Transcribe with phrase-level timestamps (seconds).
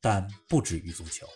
[0.00, 1.26] 但不止于足球。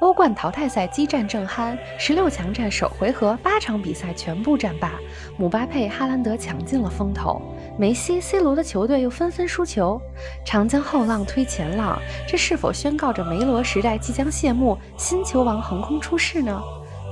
[0.00, 4.92] 欧冠淘汰赛激战正酣，十六强战首回合八场比赛全部战罢，
[5.38, 7.40] 姆巴佩、哈兰德抢尽了风头，
[7.78, 9.98] 梅西、C 罗的球队又纷纷输球。
[10.44, 16.60] 长江后浪推前浪，这是否宣告着梅罗时代即将谢幕，新球王横空出世呢？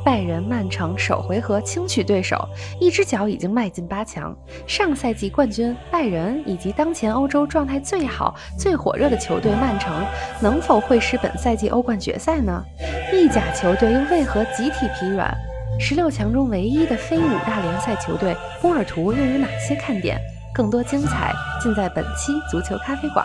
[0.04, 2.48] 拜仁、曼城首回合轻取对手，
[2.80, 4.36] 一只脚已经迈进八强。
[4.66, 10.04] 上赛季冠军拜仁以及当前欧洲状态最好、最火热的球队曼城，
[10.40, 12.64] 能否会师本赛季欧冠决赛呢？
[13.12, 15.32] 意甲球队又为何集体疲软？
[15.78, 20.18] 十六强中唯一的非五大联赛球队波尔图又有哪些看点？
[20.54, 23.24] 更多精彩尽在本期足球咖啡馆。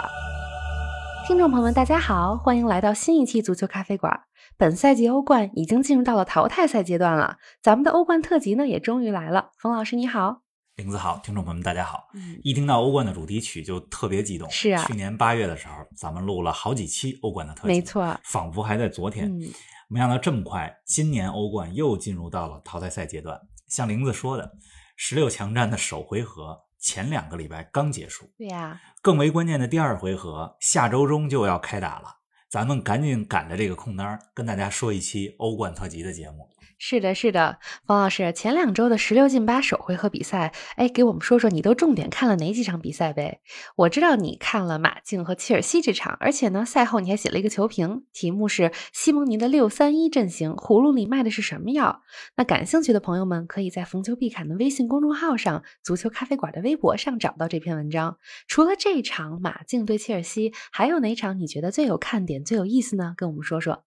[1.27, 4.26] 听众朋友们，大家好，欢迎来到新一期足球咖啡馆。
[4.59, 9.51] 本赛季欧冠已经进入到了淘汰赛阶段了，咱们的欧冠特辑呢也终于来了。
[9.59, 10.41] 冯老师你好，
[10.77, 12.07] 林子好，听众朋友们大家好。
[12.41, 14.49] 一听到欧冠的主题曲就特别激动。
[14.49, 19.31] 是啊，去年八月的时候，咱们录了好几期欧冠的特辑，没错，仿佛还在昨天。
[19.89, 23.39] 没想到这么快，今年欧冠又进入到了淘汰赛阶段。
[23.67, 24.53] 像林子说的，
[24.95, 32.16] 十六强战的首回合前两个礼拜刚结束，对呀，更为关键的第二回合下周中就要开打了。
[32.49, 36.47] 咱们赶紧赶着这个空单，跟大家说一期欧冠特辑的节目。
[36.79, 43.41] 是的，是的，冯老师，前两周的十六进八首回合比赛，哎，给我们说说你都重点看了哪几场比赛呗？
[43.75, 52.03] 我知道你看了马竞和切尔西这场，而且呢，赛后你还写了一个球评，题目是西蒙尼的六三一阵型，葫芦里卖的是什么药？
[52.35, 58.19] 那感兴趣的朋友们可以在逢球必侃的微信公众号上、足球咖啡馆的微博上找到这篇文章。
[58.47, 63.13] 除了这场马竞对切尔西，还有哪场你觉得最有看点、最有意思呢？
[63.17, 63.83] 跟我们说说。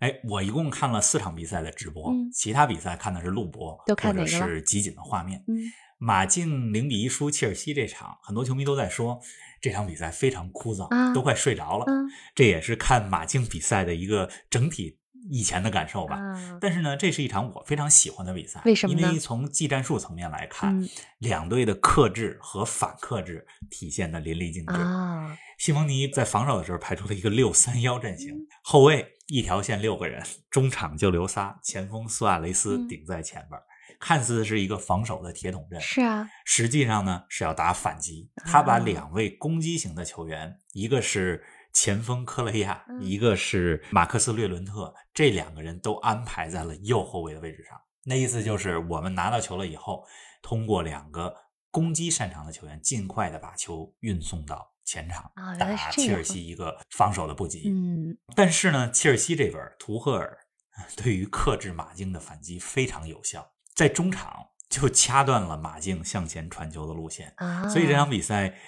[0.00, 5.44] 哎，我一共看了四场比赛的直播，其他比赛看的是录播，都看哪个是集锦的画面。
[5.46, 5.62] 嗯，
[5.98, 9.20] 马竞零比一输切尔西这场，很多球迷都在说
[9.60, 11.86] 这场比赛非常枯燥，都快睡着了。
[12.34, 14.98] 这也是看马竞比赛的一个整体。
[15.30, 16.18] 以前的感受吧，
[16.60, 18.60] 但是呢，这是一场我非常喜欢的比赛。
[18.64, 20.86] 为什么因为从技战术层面来看，
[21.18, 24.74] 两队的克制和反克制体现的淋漓尽致。
[24.74, 28.34] 啊西蒙尼在防守的时候排出了一个六三幺阵型，
[28.64, 33.60] 后卫一条线六个人，中场就留仨，前锋苏亚雷斯顶在前边，
[34.00, 35.80] 看似是一个防守的铁桶阵。
[35.80, 38.28] 是啊，实际上呢是要打反击。
[38.44, 41.44] 他把两位攻击型的球员，一个是。
[41.72, 47.80] 前锋科雷亚，一个是马克斯略伦特，这两个人都安排在了右后卫的位置上。
[48.04, 50.04] 那意思就是，我们拿到球了以后，
[50.42, 51.34] 通过两个
[51.70, 57.70] 攻击擅长的球员，尽快的把球运送到前场，打切尔西一个防守的不及。
[57.70, 60.36] 嗯，但是呢，切尔西这边图赫尔
[60.96, 67.32] 对于克制马竞的反击非常有效，在中场就掐断了马竞向前传球的路线。
[67.70, 68.58] 所以这场比赛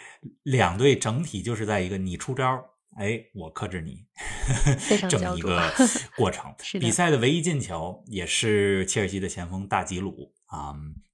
[0.45, 2.71] 两队整体就是在一个你出招。
[2.97, 4.05] 哎，我克制你，
[5.09, 5.61] 这么一个
[6.17, 6.55] 过程。
[6.81, 10.73] 比赛的唯一进球也是切尔西的前锋大吉鲁啊，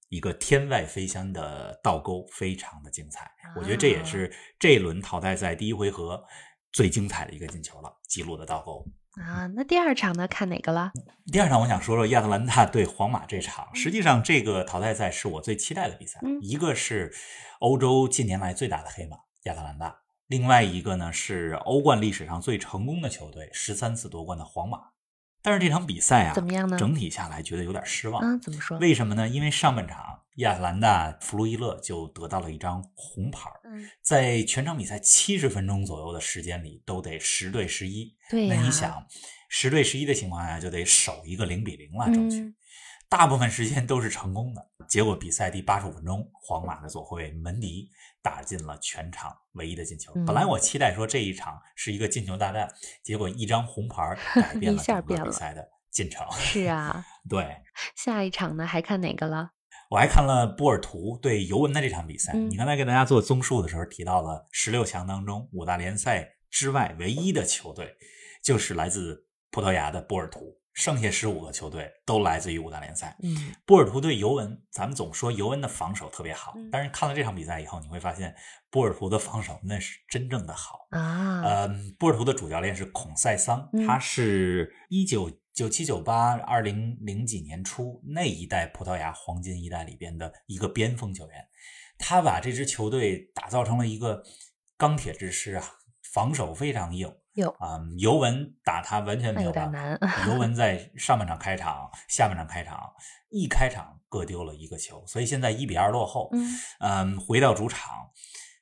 [0.08, 3.30] 一个天外飞仙的倒钩，非常的精彩。
[3.56, 6.22] 我觉得这也是这一轮淘汰赛第一回合
[6.72, 8.84] 最精彩的一个进球了，吉鲁的倒钩
[9.22, 9.46] 啊。
[9.54, 10.28] 那第二场呢？
[10.28, 10.92] 看哪个了？
[11.32, 13.66] 第二场我想说说亚特兰大对皇马这场。
[13.74, 16.20] 实际上，这个淘汰赛是我最期待的比赛。
[16.42, 17.12] 一个是
[17.60, 19.99] 欧洲近年来最大的黑马亚特兰大。
[20.30, 24.78] 另外一个呢是欧冠历史上最成功的球队，十三次夺冠的皇马。
[25.42, 26.78] 但是这场比赛啊，怎么样呢？
[26.78, 28.22] 整体下来觉得有点失望。
[28.22, 28.78] 啊，怎么说？
[28.78, 29.26] 为什么呢？
[29.26, 33.50] 因为上半场亚特兰大弗洛伊勒就得到了一张红牌。
[33.64, 38.14] 嗯，在全场比赛七十分钟左右的时间里，都得十对十一。
[38.28, 39.04] 对那你想，
[39.48, 42.54] 十对十一的情况下，就得守一个零比零了，争取。
[43.08, 47.90] 大部分时间都是成功的，结果比赛第八十五分钟，皇马的左后卫门迪
[48.22, 50.12] 打进了全场唯一的进球。
[50.26, 52.72] 本来我期待说这一场是一个进球大战，
[53.02, 56.26] 结果一张红牌改 变了整个比赛的进程。
[56.32, 57.56] 是啊， 对。
[57.96, 58.66] 下一场呢？
[58.66, 59.50] 还看哪个了？
[59.90, 62.32] 我还看了波尔图对尤文的这场比赛。
[62.32, 67.96] 你刚才给大家做综述的时候提到了十六强当中五大联赛之外唯一的球队，
[68.42, 70.59] 就是来自葡萄牙的波尔图。
[70.72, 73.16] 剩下十五个球队都来自于五大联赛。
[73.22, 78.34] 嗯，波尔图对尤文，咱们总说尤文的防守特别好，嗯但是看了这场比赛以后，你会发现
[78.70, 80.86] 波尔图的防守那是真正的好。
[80.90, 81.68] 啊，呃，
[81.98, 91.48] 波尔图的主教练是孔塞桑，嗯他是一九九七九八二零零几年初那一代葡萄牙黄金一代里边的一个边锋球员，
[91.98, 94.22] 他把这支球队打造成了一个
[94.76, 95.64] 钢铁之师啊，
[96.12, 97.12] 防守非常硬。
[97.34, 100.26] 有啊、尤文打他完全没有办法。
[100.26, 102.92] 尤文 在上半场开场、下半场开场，
[103.30, 106.28] 一开场各丢了一个球，所以现在一比二落后。
[106.32, 106.48] 嗯，
[106.80, 108.10] 嗯，回到主场，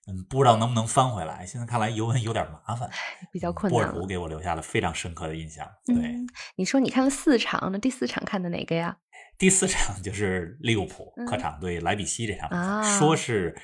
[0.06, 1.46] 嗯，不知道能不能翻回来。
[1.46, 2.90] 现在看来尤文有点麻烦，
[3.32, 3.96] 比较困波难波。
[3.98, 5.66] 尔图给我留下了非常深刻的印象。
[5.86, 6.26] 对，嗯，
[6.56, 8.96] 你说你看了四场，那第四场看的哪个呀？
[9.38, 13.56] 第四场 就是利物浦嗯客场对莱比锡这场比赛，啊说是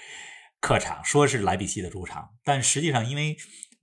[0.60, 3.36] 客场，说是莱比锡的主场，但实际上因为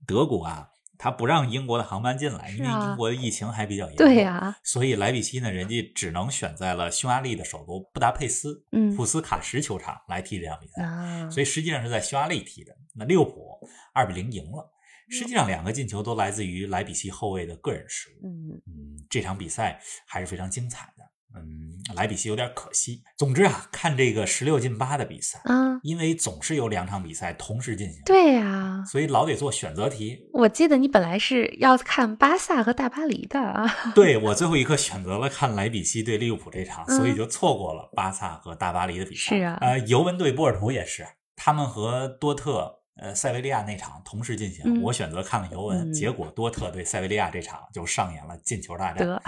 [0.06, 0.68] 德国啊，
[1.02, 4.06] 他不让英国的航班进来，因为英国的疫情还比较严重。
[4.06, 12.72] 对呀、所以莱比锡呢，人家只能选在了匈牙利的首都布达佩斯嗯普斯卡什球场来踢这场比赛，啊，所以实际上是在匈牙利踢的。
[12.94, 13.58] 那利物浦
[13.92, 14.70] 二比零赢了，
[15.10, 18.28] 实际上两个进球都来自于莱比锡后卫的个人失误。
[18.28, 21.02] 嗯嗯，这场比赛还是非常精彩的。
[21.34, 23.02] 嗯，莱比锡有点可惜。
[23.16, 30.18] 总之啊，看这个十六进八的比赛，啊，因为总是有两场比赛同时进行，对呀、所以老得做选择题。
[30.32, 33.72] 我记得你本来是要看巴萨和大巴黎的啊。
[33.94, 39.36] 对我最后一刻选择了看莱比锡对利物浦这场，嗯所以就错过了巴萨和大巴黎的比赛。
[39.36, 41.06] 是啊呃，尤文对波尔图也是，
[41.36, 42.78] 他们和多特。
[43.00, 48.98] 呃，塞维利亚那场同时进行，嗯我选择看了尤文，嗯结果多特对塞维利亚这场就上演了进球大战。
[48.98, 49.22] 得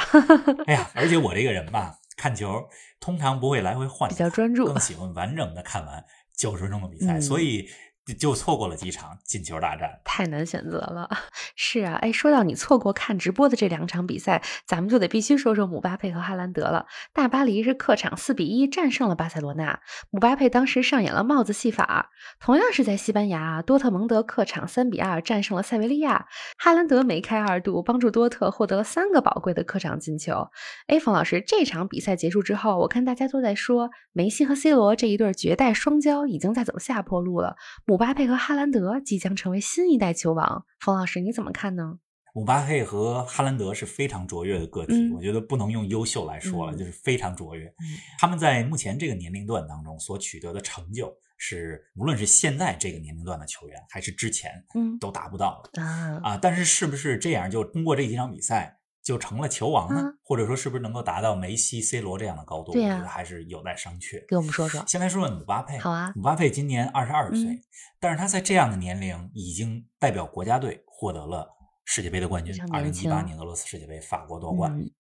[0.67, 2.69] 哎呀，而且我这个人吧，看球
[3.01, 6.05] 通常不会来回换，比较专注更喜欢完整的看完
[6.37, 7.23] 九十分钟的比赛，嗯。
[7.23, 7.69] 所以
[8.13, 10.01] 就错过了几场进球大战。
[10.05, 11.09] 太难选择了。
[11.57, 16.87] 是啊，哎，说到你错过看直播的这两场比赛，咱们就得必须说说姆巴佩和哈兰德了。
[17.13, 19.81] 大巴黎是客场四比一战胜了巴塞罗那，
[20.11, 22.11] 姆巴佩当时上演了帽子戏法。
[22.41, 26.27] 同样是在西班牙，多特蒙德客场三比二战胜了塞维利亚，
[26.59, 30.49] 哈兰德梅开二度，帮助多特获得了三个宝贵的客场进球。
[30.89, 37.57] 哎，冯老师，这场比赛结束之后，我看大家都在说梅西和 C 罗这一对绝代双骄已经在走下坡路了。
[37.97, 41.99] 巴佩和哈兰德即将成为新一代球王，冯老师你怎么看呢？
[42.35, 47.67] 姆巴佩和哈兰德是非常卓越的个体，嗯我觉得不能用优秀来说了，嗯就是非常卓越。
[47.67, 47.85] 嗯
[48.19, 56.37] 他们在目前这个年龄段当中所取得的成就，是无论是现在这个年龄段的球员，还是之前嗯都达不到的啊，啊。
[56.37, 60.01] 但是是不是这样就通过这几场比赛就成了球王呢？
[60.03, 62.73] 嗯或者说是不是能够达到梅西、C 罗这样的高度？
[62.73, 64.25] 对啊我觉得还是有待商榷。
[64.27, 64.83] 给我们说说。
[64.87, 65.77] 先来说说姆巴佩。
[65.79, 67.63] 好啊姆巴佩今年二十二岁，嗯
[68.01, 71.47] 但是他在这样的年龄已经代表国家队获得了
[71.85, 72.59] 世界杯的冠军。
[72.73, 74.73] 二零一八年俄罗斯世界杯，法国夺冠。
[74.73, 74.91] 嗯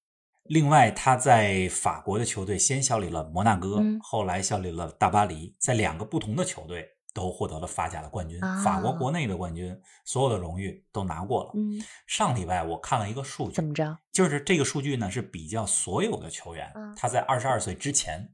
[0.48, 11.52] 另外，他在法国的球队先效力了摩纳哥，嗯后来效力了大巴黎，在两个不同的球队都获得了法甲的冠军，啊法国国内的冠军，所有的荣誉都拿过了。
[11.54, 13.96] 嗯，上礼拜我看了一个数据，怎么着？
[14.12, 18.28] 就是这个数据呢是比较所有的球员，嗯他在二十二岁之前，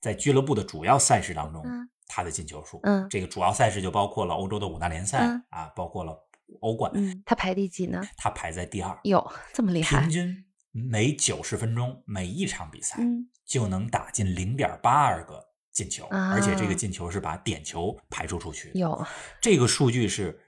[0.00, 2.80] 在俱乐部的主要赛事当中，嗯他的进球数。
[2.82, 6.18] 嗯这个主要赛事就包括了欧洲的五大联赛、嗯啊，包括了
[6.60, 8.02] 欧冠，嗯，他排第几呢？
[8.16, 10.10] 他排在第二，哟，这么厉害平。
[10.10, 18.78] 均每九十分钟每一场比赛嗯就能打进零点八二个进球，啊而且这个进球是把点球排除出去的。
[18.78, 19.06] 有，
[19.40, 20.40] 这个数据是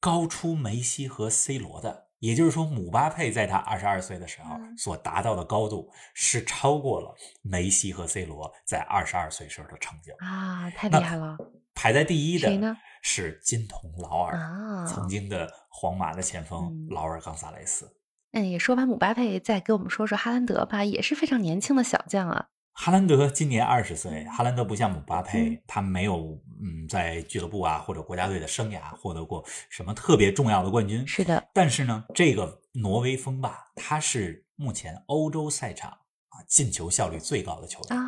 [0.00, 10.12] 高出梅西和 C 罗的，也就是说，姆巴佩在他二十二岁的时候嗯所达到的高度是超过了梅西和 C 罗在二十二岁时候的成就。
[10.18, 11.38] 啊，太厉害了
[11.74, 14.84] 排在第一谁呢的是金童劳尔，啊！
[14.86, 17.96] 曾经的皇马的前锋嗯劳尔·冈萨雷斯。
[18.32, 22.48] 嗯，也说完姆巴佩，再给我们说说哈兰德吧，也是非常年轻的小将啊。
[22.84, 25.62] 哈兰德今年二十岁，哈兰德不像姆巴佩，嗯。
[25.68, 31.06] 他没有嗯在俱乐部啊或者国家队的生涯获得过什么特别重要的冠军。
[31.06, 37.96] 是的，但是呢，这个挪威锋霸他是目前欧洲赛场啊进球效率最高的球队。
[37.96, 38.02] 啊，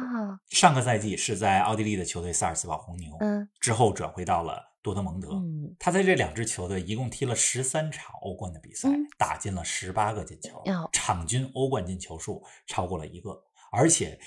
[0.50, 3.48] 上个赛季是在奥地利的球队萨尔茨堡红牛，嗯。
[3.60, 5.28] 之后转回到了多特蒙德。
[5.34, 9.06] 嗯，他在这两支球队一共踢了十三场欧冠的比赛，嗯。
[9.16, 10.60] 打进了十八个进球，
[10.92, 13.40] 场均欧冠进球数超过了一个，
[13.70, 14.18] 而且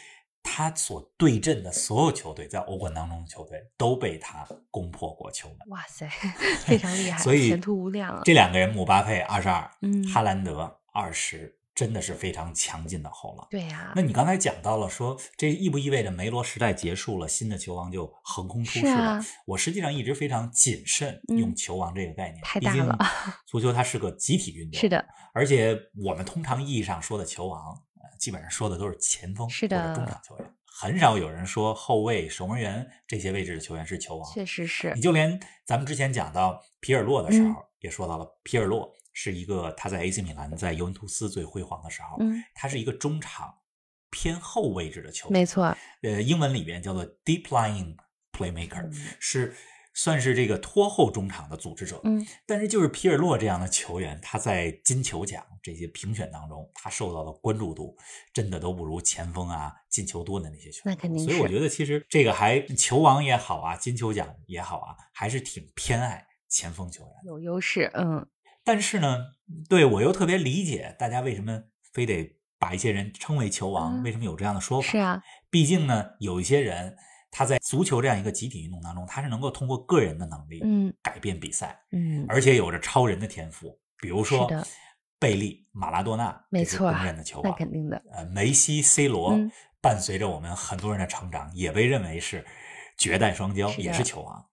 [0.50, 5.58] 他所对阵的所有球队在欧冠当中的球队都被他攻破过球门。
[5.68, 6.08] 哇塞，
[6.66, 8.22] 非常厉害，所以前途无量啊。
[8.24, 13.48] 这两个人，姆巴佩二十二，嗯哈兰德二十，真的是非常强劲的后浪。
[13.52, 18.94] 对呀、那你刚才讲到了说，这意不意味着梅罗时代结束了，新的球王就横空出世了？
[18.96, 22.98] 啊我实际上一直非常谨慎嗯用球王这个概念，毕竟太大了
[23.46, 27.80] 足球它是个集体运 动，是的，而且我们通常意义上说的球王，
[28.18, 34.34] 基本上说的都是前锋是的或者中场球员，很少有人说后卫、守门员这些位置的球员是球王。
[34.34, 35.02] 确实是你。
[35.02, 43.54] 就连咱们之前讲到皮尔洛的时候，嗯也说到了，皮尔洛是一个他在 AC 米兰在尤文图斯最辉煌的时候，嗯，他是一个中场
[44.10, 45.76] 偏后位置的球员，没错。
[46.02, 47.96] 呃，英文里边叫做 deep lying
[48.32, 49.56] playmaker，、嗯是
[49.98, 52.00] 算是这个拖后中场的组织者。
[52.04, 57.98] 嗯，但是就是皮尔洛这样的球员，他在金球奖这些评选当中，他受到的关注度
[58.32, 60.96] 真的都不如前锋啊进球多的那些球员。
[60.96, 67.14] 那肯定所以我觉得其实这个还球王也好啊，金球奖也好啊，还是挺偏爱前锋球员。
[67.26, 67.90] 有优势。
[67.96, 68.24] 嗯，
[68.64, 69.18] 但是呢，
[69.68, 74.88] 对我又特别理解大家为什么非得把一些人称为球王，嗯为什么有这样的说法？
[74.88, 76.96] 是啊，毕竟呢，有一些人
[77.38, 83.80] 他在足球这样一个集体运动当中，他是能够通过个人的能力，嗯改变比赛，嗯，而且有着超人的天赋。
[84.02, 84.50] 比如说
[85.20, 87.58] 贝利、马拉多纳，没错公认的球那王。
[87.60, 88.02] 肯定的。
[88.12, 92.44] 呃，梅西、C 罗、嗯伴随着我们很多人的成长，也被认为是
[92.98, 94.44] 绝代双骄，是也是球王。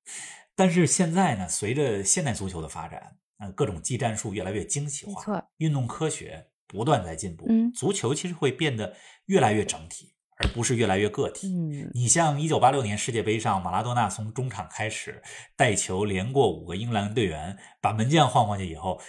[0.54, 5.42] 但是现在呢，随着现代足球的发展，呃，各种技战术越来越精细化。
[5.56, 11.48] 运动科学不断在进步，嗯足球其实会变得越来越整体，而不是越来越个体。
[11.48, 15.22] 嗯，你像一九八六年世界杯上，马拉多纳从中场开始
[15.56, 19.00] 带球连过五个英格兰队员，把门将晃过去以后，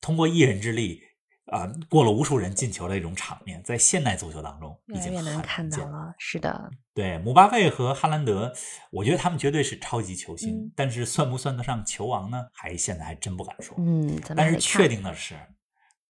[0.00, 1.00] 通过一人之力
[1.50, 5.80] 啊、过了无数人进球的一种场面，在现代足球当中已经很越能看难见。
[5.82, 6.14] 到了。
[6.18, 8.52] 是的，对，姆巴佩和哈兰德，
[8.90, 12.44] 我觉得他们绝对是超级球星，嗯但是算不算得上球王呢？
[12.52, 13.74] 还现在还真不敢说。
[13.78, 15.34] 嗯，但是确定的是，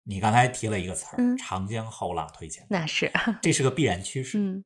[0.06, 3.10] 你刚才提了一个词儿嗯“长江后浪推前浪那是，”，
[3.42, 4.38] 这是个必然趋势。
[4.38, 4.64] 嗯。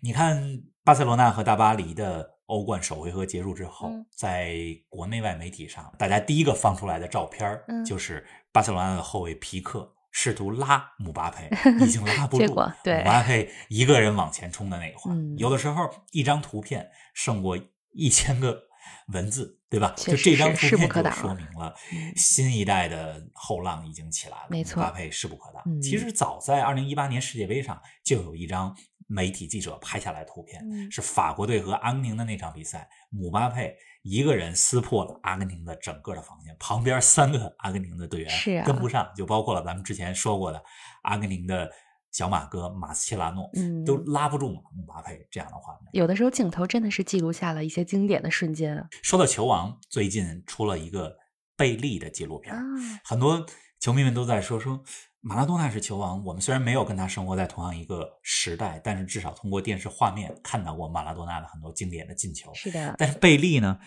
[0.00, 4.04] 你看，巴塞罗那和大巴黎的欧冠首回合结束之后，嗯。
[4.16, 4.56] 在
[4.88, 11.48] 国内外媒体上，大家第一个放出来的照片就是巴塞罗那的后卫皮克试图拉姆巴佩，
[11.80, 15.38] 已经拉不住，姆巴佩一个人往前冲的那个画， 嗯。
[15.38, 17.56] 有的时候一张图片胜过
[17.92, 18.64] 一千个
[19.12, 19.92] 文字，对吧？
[19.96, 25.62] 就这张图片就说明了嗯新一代的后浪已经起来了，没错姆巴佩势不可挡。
[25.66, 40.62] 嗯其实早在二零一八年世界杯上就有一张媒体记者拍下来图片，嗯是法国队和阿根廷的那场比赛，姆巴佩一个人撕破了阿根廷的整个的防线，旁边三个阿根廷的队员跟不上，就包括了咱们之前说过的
[41.02, 41.70] 阿根廷的
[42.12, 45.88] 小马哥马斯切拉诺，嗯，都拉不住姆巴佩这样的画面。
[45.92, 48.86] 有的时候镜头真的是记录下了一些经典的瞬间啊。
[49.02, 51.16] 说到球王，最近出了一个
[51.56, 52.62] 贝利的纪录片，啊
[53.02, 53.44] 很多
[53.80, 54.82] 球迷们都在说说
[55.20, 56.22] 马拉多纳是球王。
[56.24, 62.52] 我们虽然没有跟他生活在同样一个时代，但是至少通过电视画面看到过马拉多纳的很多经典的进球。
[62.52, 63.78] 是的，但是贝利呢，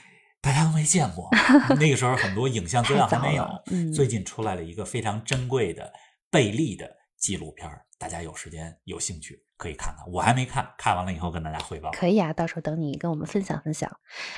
[0.42, 1.30] 大家都没见过。
[1.80, 3.48] 那个时候很多影像资料还没有。
[3.68, 5.94] 嗯最近出来了一个非常珍贵的
[6.32, 10.06] 贝利的纪录片儿，大家有时间有兴趣可以看看。
[10.12, 11.92] 我还没看，看完了以后跟大家汇报。
[11.92, 13.90] 可以啊，到时候等你跟我们分享分享。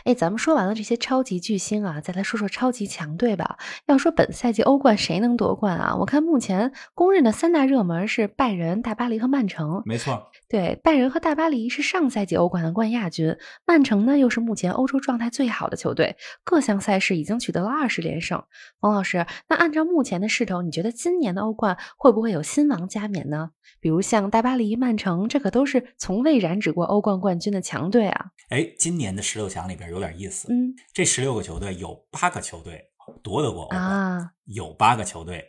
[0.04, 3.58] 哎，咱们说完了这些超级巨星啊，再来说说超级强队吧。
[3.86, 5.96] 要说本赛季欧冠谁能夺冠啊？
[5.96, 9.82] 我看目前公认的三大热门是拜仁、大巴黎和曼城。
[9.86, 18.44] 没错，对，拜仁和大巴黎是上赛季欧冠的冠亚军，曼城呢又是目前欧洲状态最好的球队，各项赛事已经取得了二十连胜。
[18.80, 23.52] 冯老师，那按照目前的势头，你觉得今年的欧冠会不会有新王加冕呢？
[23.80, 28.26] 比如像大巴黎、曼城，这可都是从未染指过欧冠冠军的强队啊。
[28.50, 30.48] 哎，今年的十六强里边有点意思。
[30.52, 32.90] 嗯这十六个球队有八个球队
[33.22, 35.46] 夺得过欧冠，啊，有八个球队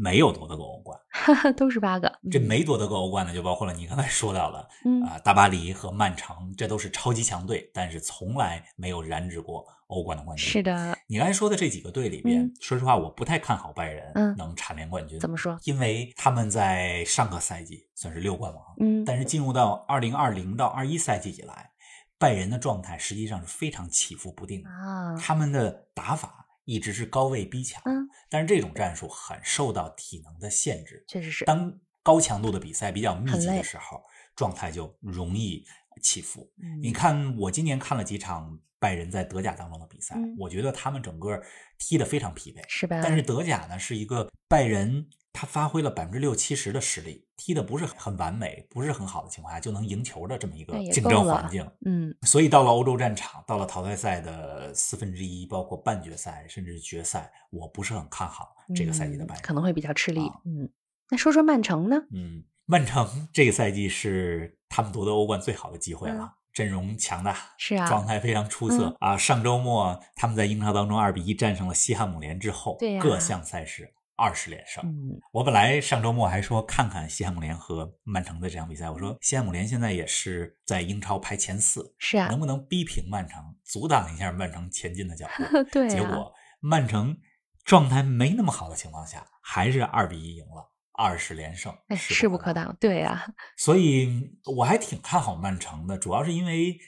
[0.00, 0.98] 没有夺得过欧冠。
[1.10, 2.10] 哈哈，都是八个。
[2.30, 10.46] 这没夺得过欧冠的，就包括了你刚才说到了嗯啊、大巴黎和曼城，这都是超级强队，但是从来没有染指过欧冠的冠军。
[10.46, 15.20] 是的，你刚才说的这几个队里边，嗯说实话，我不太看好拜仁嗯能蝉联冠军。
[15.20, 15.58] 怎么说？
[15.64, 21.70] 因为他们在上个赛季算是六冠王，嗯但是进入到二零二零到二一赛季以来，
[22.18, 24.70] 拜仁的状态实际上是非常起伏不定的。
[24.70, 31.04] 啊，他们的打法一直是高位逼抢，嗯，但是这种战术很受到体能的限制。
[31.08, 31.44] 确实是。
[31.44, 34.02] 当高强度的比赛比较密集的时候，
[34.34, 35.64] 状态就容易
[36.00, 36.50] 起伏。
[36.62, 41.40] 嗯你看，我今年看了几场拜仁在德甲当中的比赛，嗯我觉得他们整个
[41.78, 42.62] 踢得非常疲惫。
[42.68, 43.00] 是吧？
[43.02, 45.08] 但是德甲呢，是一个拜仁
[45.42, 51.68] 他发挥了百分之六七十的实力，踢的不是很完美，不是很好的情况下就能赢球的这么一个竞争环境。
[51.84, 59.42] 嗯，所以到了欧洲战场，到了淘汰赛的四分之一，包括半决赛甚至决赛，我不是很看好这个赛季的拜仁。
[59.42, 60.20] 嗯可能会比较吃力。
[60.20, 60.70] 啊嗯，
[61.10, 61.96] 那说说曼城呢？
[62.12, 69.18] 嗯，曼城这个赛季是他们夺得欧冠最好的机会了，嗯阵容强大，是啊状态非常出色、啊。
[69.18, 74.84] 上周末他们在英超当中二比一战胜了西汉姆联之后，各项赛事二十连胜。
[75.32, 85.64] 我本来上周末还说看看西汉姆联和曼城的这场比赛，我说西汉姆联现在也是在英超排前四，是啊，能不能逼平曼城，阻挡一下曼城前进的脚步？
[85.72, 87.18] 对，结果曼城
[87.64, 92.76] 状态没那么好的情况下，还是二比一赢了，二十连胜，势不可挡。
[92.78, 93.26] 对呀，
[93.56, 96.78] 所以我还挺看好曼城的，主要是因为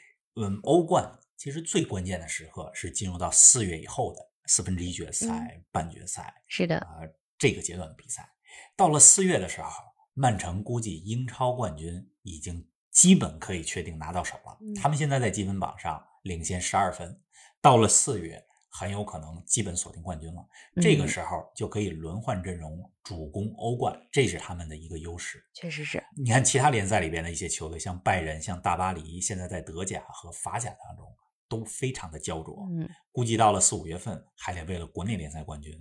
[0.41, 4.21] 嗯，欧冠其实最关键的时刻是进入到四月以后的。
[4.47, 7.01] 四分之一决赛、半决赛是的啊，
[7.45, 8.27] 这个阶段的比赛，
[8.75, 9.71] 到了四月的时候，
[10.15, 14.59] 曼城估计英超冠军已经基本可以确定拿到手了。
[14.81, 17.21] 他们现在在积分榜上领先十二分，
[17.61, 20.43] 到了四月很有可能基本锁定冠军了。
[20.81, 25.45] 这个时候就可以轮换阵容，主攻欧冠，这是他们的一个优势。
[25.53, 31.15] 确实是你看其他联赛里边的一些球队，像拜仁、像大巴黎，现在在德甲和法甲当中。
[31.47, 35.73] 都非常的焦灼，嗯，估计到了四五月份还得为了国内联赛冠军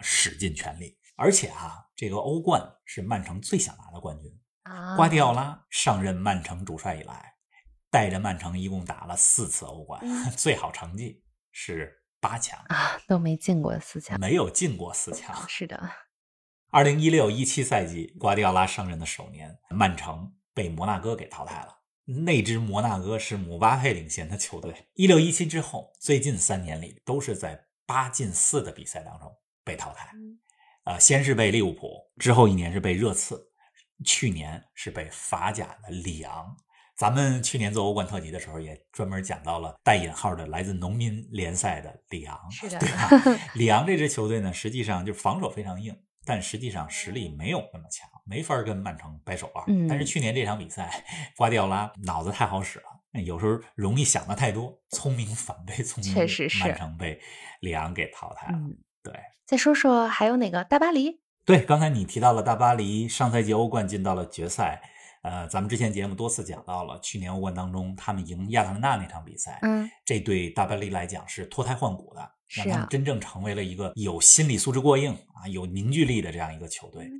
[0.00, 0.96] 使尽全力。
[1.16, 4.30] 而且啊，这个欧冠是曼城最想拿的冠军
[4.62, 4.96] 啊。
[4.96, 7.34] 瓜迪奥拉上任曼城主帅以来，
[7.90, 10.00] 带着曼城一共打了四次欧冠，
[10.36, 15.48] 最好成绩是八强啊，都没进过四强，没有进过四强。
[15.48, 15.90] 是的，
[16.70, 21.78] 二零一六一七赛季瓜迪奥拉上任的首年，曼城被摩纳哥给淘汰了。
[22.04, 24.88] 那支摩纳哥是姆巴佩领衔的球队。
[24.94, 30.12] 一六一七之后，最近三年里都是在八进四的比赛当中被淘汰。
[30.84, 33.40] 呃，先是被利物浦，之后一年是被热刺，
[34.04, 36.56] 去年是被法甲的里昂。
[36.96, 43.08] 咱们去年做欧冠特辑的时候，也专门讲到了带引号的来自农民联赛的里昂，是的，对吧？
[43.54, 45.96] 里昂这支球队呢，实际上就防守非常硬。
[46.24, 49.88] 但实际上实力没有那么强，没法跟曼城掰手腕。
[49.88, 51.04] 但是去年这场比赛，
[51.36, 57.20] 瓜迪奥拉脑子太好使了，有时候容易想的太多，聪明反被聪明，确实是曼城被
[57.58, 58.58] 里昂给淘汰了。
[59.02, 59.12] 对，
[59.44, 61.20] 再说说还有哪个大巴黎？
[61.44, 64.82] 对，刚才你提到了大巴黎，上赛季欧冠进到了决赛。
[65.22, 72.30] 呃，咱们之前节目多次讲到了，去年欧冠当中他们赢亚特兰大那场比赛，嗯，这对大巴黎来讲是脱胎换骨的。
[72.54, 77.10] 让他们真正成为了一个有心理素质过硬啊、有凝聚力的这样一个球队。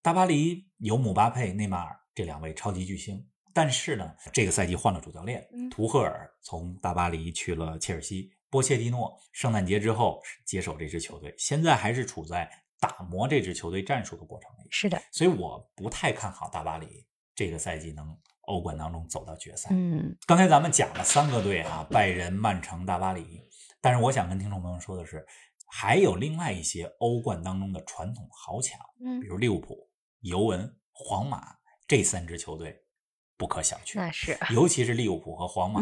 [0.00, 14.68] 大巴黎有姆巴佩、内马尔这两位超级巨星，但是呢，这个赛季换了主教练，图赫尔从大巴黎去了切尔西，波切蒂诺圣诞节之后接手这支球队，现在还是处在打磨这支球队战术的过程里。
[14.70, 19.70] 是的，所以我不太看好大巴黎这个赛季能欧冠当中走到决赛。
[19.72, 23.40] 嗯，刚才咱们讲了三个队啊，拜仁、曼城、大巴黎。
[23.80, 25.26] 但是我想跟听众朋友说的是，
[25.66, 29.88] 还有另外一些欧冠当中的传统豪强，嗯，比如利物浦、
[30.20, 31.56] 尤文、皇马
[31.86, 32.84] 这三支球队
[33.36, 33.96] 不可小觑。
[33.96, 35.80] 那是，尤其是利物浦和皇马，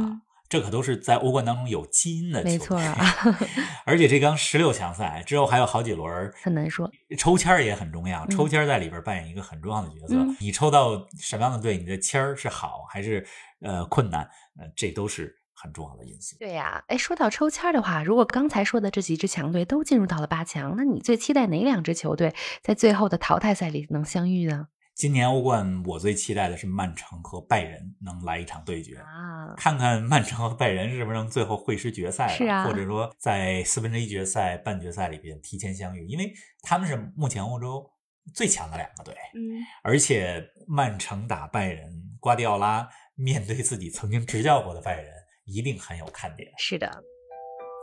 [0.48, 2.52] 这可都是在欧冠当中有基因的球队。
[2.52, 2.96] 没错啊，
[3.87, 6.90] 而且这刚十六强赛之后还有好几轮，很难说。
[7.18, 10.14] 抽签儿也很重要，抽签儿在里边扮演一个很重要的角色。
[10.40, 13.26] 你抽到什么样的队，你的签儿是好还是
[13.61, 14.22] 呃困难？
[14.59, 15.40] 呃，这都是。
[15.57, 16.37] 很重要的因素。
[16.38, 24.66] 对呀，哎，说到抽签的话，如果刚才说的这几支强队都进入到了八强，那你最期待哪两支球队在最后的淘汰赛里能相遇呢？
[24.94, 37.85] 今年欧冠，我最期待的是曼城和拜仁能来一场对决啊，看看曼城和拜仁是不是能最后会师决赛，是啊，或者说在四分之一决赛、半决赛里边提前相遇，因为他们是目前欧洲
[38.33, 39.14] 最强的两个队。
[39.35, 45.12] 嗯，而且曼城打拜仁，瓜迪奥拉面对自己曾经执教过的拜仁。
[45.46, 46.50] 一定很有看点。
[46.57, 46.90] 是的，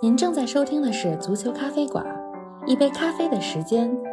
[0.02, 2.04] 您正在收听的是足球咖啡馆，
[2.66, 3.88] 一杯咖啡的时间